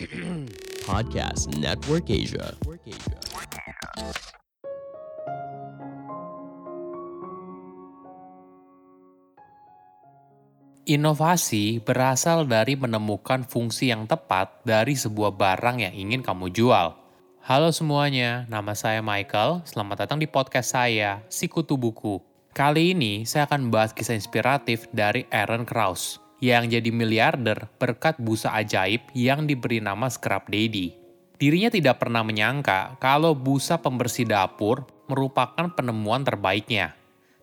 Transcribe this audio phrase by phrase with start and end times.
[0.88, 2.56] Podcast Network Asia.
[10.88, 16.96] Inovasi berasal dari menemukan fungsi yang tepat dari sebuah barang yang ingin kamu jual.
[17.44, 19.68] Halo semuanya, nama saya Michael.
[19.68, 22.24] Selamat datang di podcast saya, Sikutu Buku.
[22.56, 28.54] Kali ini saya akan membahas kisah inspiratif dari Aaron Krauss yang jadi miliarder berkat busa
[28.54, 30.94] ajaib yang diberi nama Scrap Daddy.
[31.38, 36.98] Dirinya tidak pernah menyangka kalau busa pembersih dapur merupakan penemuan terbaiknya.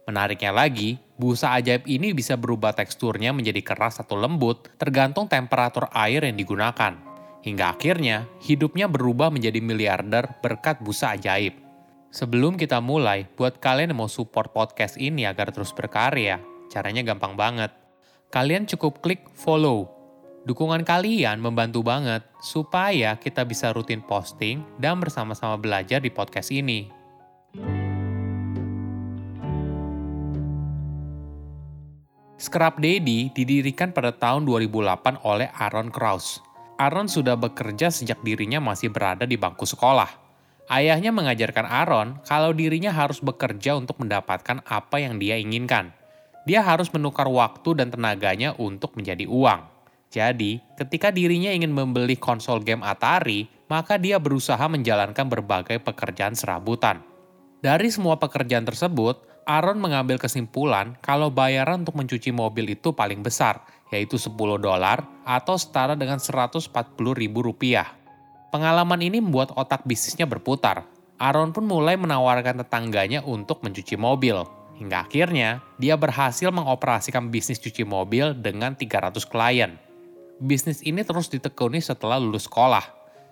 [0.06, 6.22] Menariknya lagi, busa ajaib ini bisa berubah teksturnya menjadi keras atau lembut tergantung temperatur air
[6.28, 6.94] yang digunakan.
[7.42, 11.58] Hingga akhirnya, hidupnya berubah menjadi miliarder berkat busa ajaib.
[12.14, 16.40] Sebelum kita mulai, buat kalian yang mau support podcast ini agar terus berkarya,
[16.70, 17.85] caranya gampang banget.
[18.36, 19.88] Kalian cukup klik follow.
[20.44, 26.92] Dukungan kalian membantu banget supaya kita bisa rutin posting dan bersama-sama belajar di podcast ini.
[32.36, 36.44] Scrap Daddy didirikan pada tahun 2008 oleh Aaron Krauss.
[36.76, 40.12] Aaron sudah bekerja sejak dirinya masih berada di bangku sekolah.
[40.68, 45.96] Ayahnya mengajarkan Aaron kalau dirinya harus bekerja untuk mendapatkan apa yang dia inginkan.
[46.46, 49.66] Dia harus menukar waktu dan tenaganya untuk menjadi uang.
[50.14, 57.02] Jadi, ketika dirinya ingin membeli konsol game Atari, maka dia berusaha menjalankan berbagai pekerjaan serabutan.
[57.60, 63.66] Dari semua pekerjaan tersebut, Aaron mengambil kesimpulan kalau bayaran untuk mencuci mobil itu paling besar,
[63.90, 66.70] yaitu 10 dolar atau setara dengan 140
[67.14, 67.90] ribu rupiah.
[68.54, 70.86] Pengalaman ini membuat otak bisnisnya berputar.
[71.18, 74.55] Aaron pun mulai menawarkan tetangganya untuk mencuci mobil.
[74.76, 79.80] Hingga akhirnya, dia berhasil mengoperasikan bisnis cuci mobil dengan 300 klien.
[80.36, 82.84] Bisnis ini terus ditekuni setelah lulus sekolah.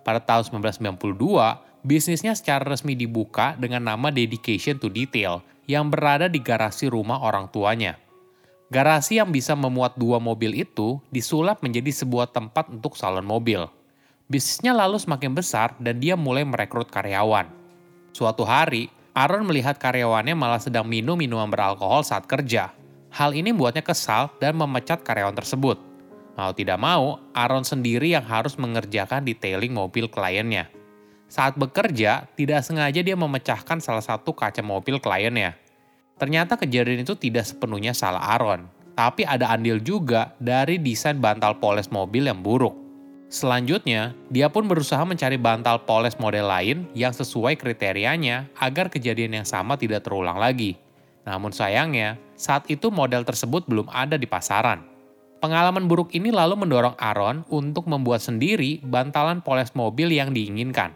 [0.07, 6.39] Pada tahun 1992, bisnisnya secara resmi dibuka dengan nama Dedication to Detail yang berada di
[6.39, 7.99] garasi rumah orang tuanya.
[8.71, 13.67] Garasi yang bisa memuat dua mobil itu disulap menjadi sebuah tempat untuk salon mobil.
[14.31, 17.51] Bisnisnya lalu semakin besar dan dia mulai merekrut karyawan.
[18.15, 22.73] Suatu hari, Aaron melihat karyawannya malah sedang minum minuman beralkohol saat kerja.
[23.13, 25.77] Hal ini membuatnya kesal dan memecat karyawan tersebut.
[26.33, 30.65] Mau tidak mau, Aaron sendiri yang harus mengerjakan detailing mobil kliennya.
[31.29, 35.53] Saat bekerja, tidak sengaja dia memecahkan salah satu kaca mobil kliennya.
[36.17, 38.65] Ternyata kejadian itu tidak sepenuhnya salah Aaron,
[38.97, 42.82] tapi ada andil juga dari desain bantal poles mobil yang buruk.
[43.33, 49.47] Selanjutnya, dia pun berusaha mencari bantal poles model lain yang sesuai kriterianya agar kejadian yang
[49.49, 50.77] sama tidak terulang lagi.
[51.25, 54.85] Namun sayangnya, saat itu model tersebut belum ada di pasaran.
[55.41, 60.93] Pengalaman buruk ini lalu mendorong Aaron untuk membuat sendiri bantalan poles mobil yang diinginkan.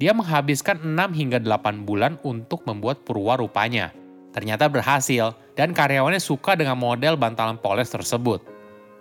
[0.00, 3.92] Dia menghabiskan 6 hingga 8 bulan untuk membuat purwa rupanya.
[4.32, 8.55] Ternyata berhasil, dan karyawannya suka dengan model bantalan poles tersebut.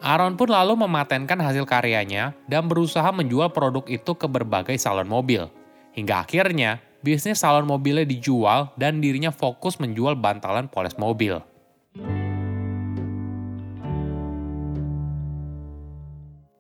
[0.06, 5.50] Aaron pun lalu mematenkan hasil karyanya dan berusaha menjual produk itu ke berbagai salon mobil.
[5.98, 11.42] Hingga akhirnya, bisnis salon mobilnya dijual dan dirinya fokus menjual bantalan poles mobil.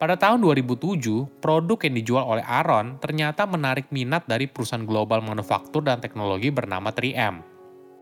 [0.01, 5.85] Pada tahun 2007, produk yang dijual oleh Aaron ternyata menarik minat dari perusahaan global manufaktur
[5.85, 7.45] dan teknologi bernama 3M.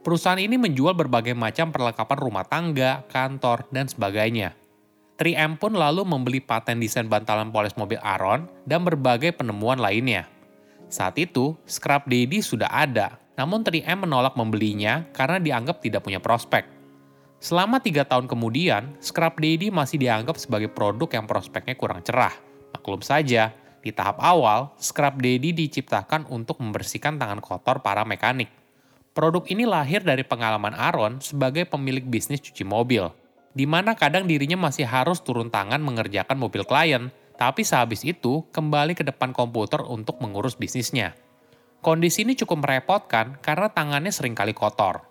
[0.08, 4.63] Perusahaan ini menjual berbagai macam perlengkapan rumah tangga, kantor, dan sebagainya.
[5.14, 10.26] 3M pun lalu membeli paten desain bantalan poles mobil Aaron dan berbagai penemuan lainnya.
[10.90, 16.66] Saat itu, Scrap Daddy sudah ada, namun 3M menolak membelinya karena dianggap tidak punya prospek.
[17.38, 22.34] Selama tiga tahun kemudian, Scrap Daddy masih dianggap sebagai produk yang prospeknya kurang cerah.
[22.74, 23.54] Maklum saja,
[23.86, 28.50] di tahap awal, Scrap Daddy diciptakan untuk membersihkan tangan kotor para mekanik.
[29.14, 33.14] Produk ini lahir dari pengalaman Aaron sebagai pemilik bisnis cuci mobil,
[33.54, 38.98] di mana kadang dirinya masih harus turun tangan mengerjakan mobil klien, tapi sehabis itu kembali
[38.98, 41.14] ke depan komputer untuk mengurus bisnisnya.
[41.86, 45.06] Kondisi ini cukup merepotkan karena tangannya sering kali kotor.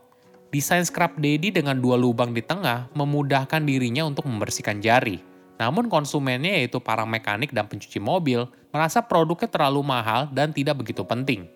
[0.53, 5.21] Desain Scrap Daddy dengan dua lubang di tengah memudahkan dirinya untuk membersihkan jari.
[5.57, 11.05] Namun konsumennya yaitu para mekanik dan pencuci mobil merasa produknya terlalu mahal dan tidak begitu
[11.05, 11.49] penting.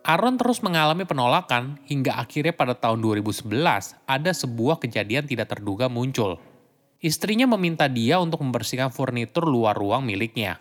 [0.00, 3.52] Aaron terus mengalami penolakan hingga akhirnya pada tahun 2011
[4.08, 6.40] ada sebuah kejadian tidak terduga muncul.
[7.00, 10.56] Istrinya meminta dia untuk membersihkan furnitur luar ruang miliknya.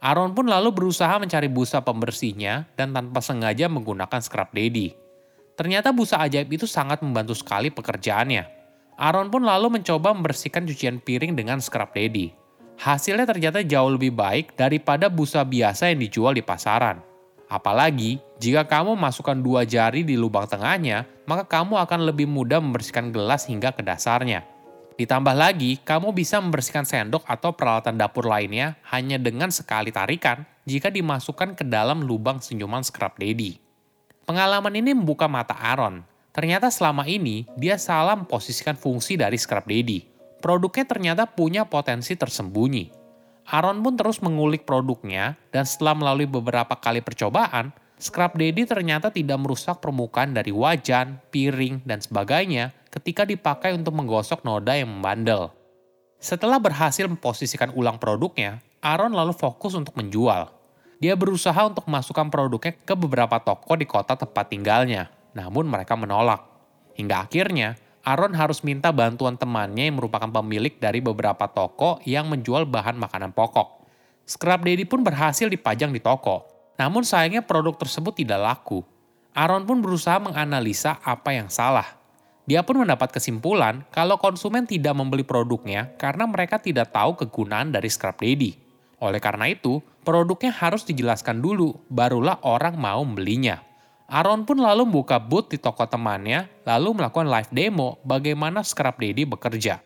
[0.00, 5.08] Aaron pun lalu berusaha mencari busa pembersihnya dan tanpa sengaja menggunakan Scrap Daddy.
[5.58, 8.46] Ternyata busa ajaib itu sangat membantu sekali pekerjaannya.
[8.94, 12.30] Aaron pun lalu mencoba membersihkan cucian piring dengan scrap daddy.
[12.78, 17.02] Hasilnya ternyata jauh lebih baik daripada busa biasa yang dijual di pasaran.
[17.48, 23.08] Apalagi, jika kamu masukkan dua jari di lubang tengahnya, maka kamu akan lebih mudah membersihkan
[23.08, 24.44] gelas hingga ke dasarnya.
[25.00, 30.92] Ditambah lagi, kamu bisa membersihkan sendok atau peralatan dapur lainnya hanya dengan sekali tarikan jika
[30.92, 33.56] dimasukkan ke dalam lubang senyuman Scrub Daddy.
[34.28, 36.04] Pengalaman ini membuka mata Aaron.
[36.36, 42.97] Ternyata selama ini, dia salah memposisikan fungsi dari Scrub Daddy produknya ternyata punya potensi tersembunyi.
[43.48, 49.40] Aaron pun terus mengulik produknya dan setelah melalui beberapa kali percobaan, Scrub Daddy ternyata tidak
[49.40, 55.50] merusak permukaan dari wajan, piring, dan sebagainya ketika dipakai untuk menggosok noda yang membandel.
[56.20, 60.52] Setelah berhasil memposisikan ulang produknya, Aaron lalu fokus untuk menjual.
[61.00, 66.44] Dia berusaha untuk memasukkan produknya ke beberapa toko di kota tempat tinggalnya, namun mereka menolak.
[67.00, 72.64] Hingga akhirnya, Aaron harus minta bantuan temannya yang merupakan pemilik dari beberapa toko yang menjual
[72.68, 73.84] bahan makanan pokok.
[74.28, 76.44] Scrub Daddy pun berhasil dipajang di toko.
[76.78, 78.86] Namun sayangnya produk tersebut tidak laku.
[79.34, 81.98] Aaron pun berusaha menganalisa apa yang salah.
[82.48, 87.92] Dia pun mendapat kesimpulan kalau konsumen tidak membeli produknya karena mereka tidak tahu kegunaan dari
[87.92, 88.56] Scrub Daddy.
[89.04, 93.67] Oleh karena itu, produknya harus dijelaskan dulu, barulah orang mau membelinya.
[94.08, 99.28] Aaron pun lalu membuka booth di toko temannya, lalu melakukan live demo bagaimana Scrub Daddy
[99.28, 99.84] bekerja.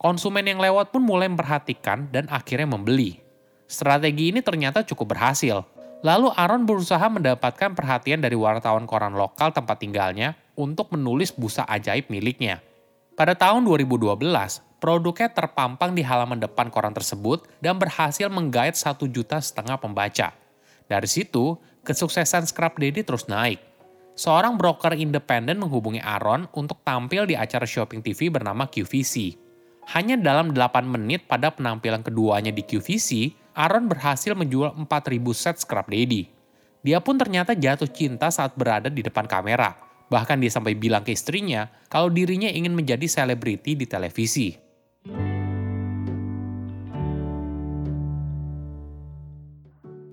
[0.00, 3.20] Konsumen yang lewat pun mulai memperhatikan dan akhirnya membeli.
[3.68, 5.60] Strategi ini ternyata cukup berhasil.
[6.00, 12.08] Lalu Aaron berusaha mendapatkan perhatian dari wartawan koran lokal tempat tinggalnya untuk menulis busa ajaib
[12.08, 12.64] miliknya.
[13.12, 14.16] Pada tahun 2012,
[14.80, 20.32] produknya terpampang di halaman depan koran tersebut dan berhasil menggait satu juta setengah pembaca.
[20.88, 23.58] Dari situ, kesuksesan Scrub Daddy terus naik.
[24.14, 29.34] Seorang broker independen menghubungi Aaron untuk tampil di acara shopping TV bernama QVC.
[29.90, 34.86] Hanya dalam 8 menit pada penampilan keduanya di QVC, Aaron berhasil menjual 4.000
[35.34, 36.30] set Scrub Daddy.
[36.86, 39.74] Dia pun ternyata jatuh cinta saat berada di depan kamera.
[40.06, 44.69] Bahkan dia sampai bilang ke istrinya kalau dirinya ingin menjadi selebriti di televisi.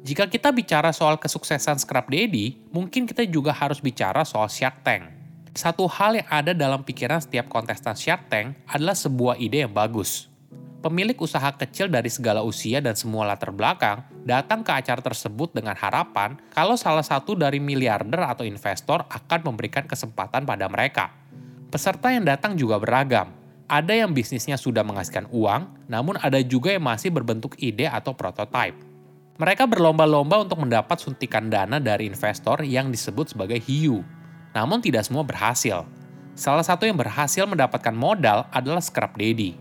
[0.08, 5.04] Jika kita bicara soal kesuksesan Scrub Daddy, mungkin kita juga harus bicara soal Shark Tank.
[5.52, 10.32] Satu hal yang ada dalam pikiran setiap kontestan Shark Tank adalah sebuah ide yang bagus.
[10.80, 15.76] Pemilik usaha kecil dari segala usia dan semua latar belakang datang ke acara tersebut dengan
[15.76, 21.12] harapan kalau salah satu dari miliarder atau investor akan memberikan kesempatan pada mereka.
[21.68, 23.36] Peserta yang datang juga beragam.
[23.68, 28.88] Ada yang bisnisnya sudah menghasilkan uang, namun ada juga yang masih berbentuk ide atau prototipe.
[29.38, 34.02] Mereka berlomba-lomba untuk mendapat suntikan dana dari investor yang disebut sebagai hiu.
[34.58, 35.86] Namun tidak semua berhasil.
[36.34, 39.54] Salah satu yang berhasil mendapatkan modal adalah Scrap Daddy.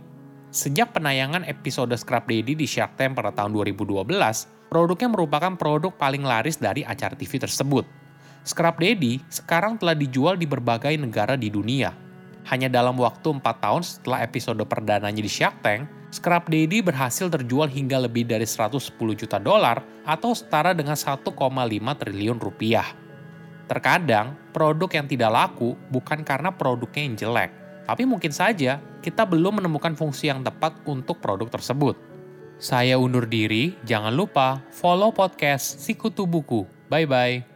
[0.49, 4.08] Sejak penayangan episode Scrap Daddy di Shark Tank pada tahun 2012,
[4.73, 7.84] produknya merupakan produk paling laris dari acara TV tersebut.
[8.49, 11.93] Scrap Daddy sekarang telah dijual di berbagai negara di dunia.
[12.49, 17.68] Hanya dalam waktu 4 tahun setelah episode perdananya di Shark Tank, Scrap Daddy berhasil terjual
[17.68, 21.20] hingga lebih dari 110 juta dolar atau setara dengan 1,5
[22.00, 22.88] triliun rupiah.
[23.68, 27.50] Terkadang, produk yang tidak laku bukan karena produknya yang jelek,
[27.84, 32.00] tapi mungkin saja kita belum menemukan fungsi yang tepat untuk produk tersebut.
[32.56, 36.64] Saya undur diri, jangan lupa follow podcast Sikutu Buku.
[36.88, 37.55] Bye-bye.